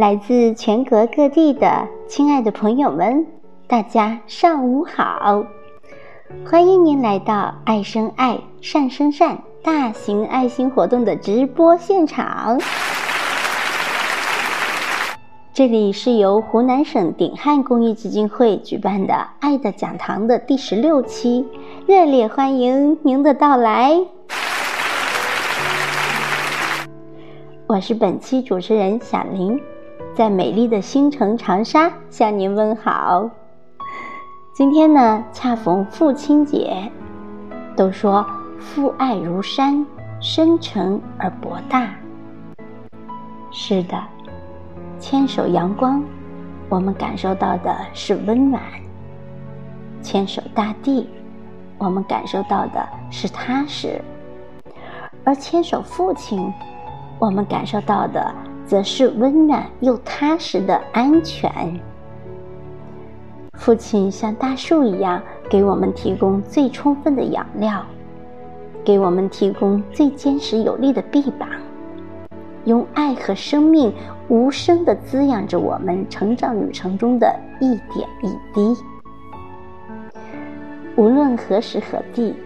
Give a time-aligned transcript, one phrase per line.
[0.00, 3.26] 来自全国各地的亲爱的朋友们，
[3.66, 5.44] 大家上午好！
[6.42, 12.58] 欢迎您来到“爱生爱，善生善”大型爱心活动的直播现场。
[15.52, 21.46] 这里是由湖南省鼎汉公益基金会举办的“爱的讲堂”的第十六期，
[21.86, 24.00] 热烈欢迎您的到来！
[27.66, 29.60] 我是本期主持人小林。
[30.20, 33.30] 在美丽的星城长沙向您问好。
[34.52, 36.92] 今天呢，恰逢父亲节，
[37.74, 38.26] 都说
[38.58, 39.86] 父爱如山，
[40.20, 41.94] 深沉而博大。
[43.50, 43.98] 是的，
[44.98, 46.04] 牵手阳光，
[46.68, 48.60] 我们感受到的是温暖；
[50.02, 51.08] 牵手大地，
[51.78, 53.98] 我们感受到的是踏实；
[55.24, 56.52] 而牵手父亲，
[57.18, 58.30] 我们感受到的。
[58.70, 61.50] 则是温暖又踏实的安全。
[63.54, 67.84] 父亲像大树一样，给我们提供最充分的养料，
[68.84, 71.48] 给我们提供最坚实有力的臂膀，
[72.64, 73.92] 用爱和生命
[74.28, 78.80] 无声的滋养着我们成长旅程中的一点一滴。
[80.94, 82.36] 无论何时何地，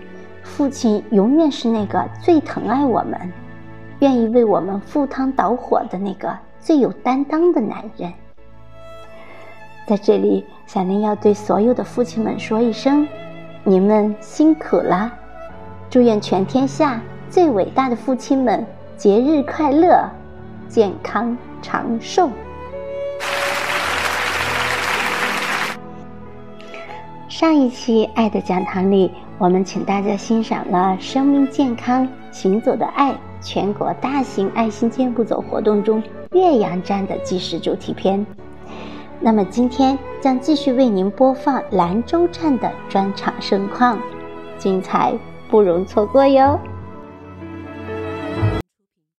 [0.42, 3.20] 父亲永远是那个最疼爱我们。
[4.05, 8.13] 愿意为我们赴汤蹈火的那个最有担当的男人，
[9.87, 13.09] 在这里，小林要对所有的父亲们说一声：
[13.63, 15.11] 你们辛苦了！
[15.89, 20.07] 祝愿全天下最伟大的父亲们节日快乐，
[20.69, 22.29] 健康长寿。
[27.31, 33.15] 上一期《爱的讲堂》里，我们请大家欣赏了“生命健康，行走的爱”。
[33.43, 38.25] 全国大型爱心健步走活动中，岳阳站的纪实主题片。
[39.21, 43.98] 那么今天将继续为您播放兰州站的专场盛况，
[44.57, 45.13] 精彩
[45.51, 46.58] 不容错过哟。